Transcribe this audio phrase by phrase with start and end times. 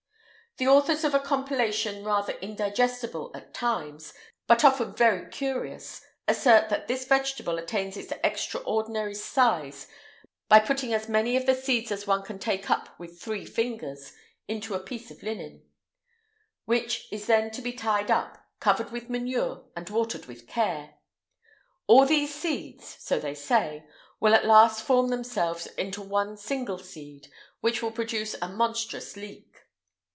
[0.57, 4.13] The authors of a compilation rather indigestible at times,
[4.47, 9.87] but often very curious, assert that this vegetable attains an extraordinary size,
[10.49, 14.11] by putting as many of the seeds as one can take up with three fingers
[14.49, 15.63] into a piece of linen,
[16.65, 20.95] which is then to be tied up, covered with manure, and watered with care.
[21.87, 23.85] All these seeds so they say
[24.19, 27.29] will at last form themselves into one single seed,
[27.61, 29.47] which will produce a monstrous leek.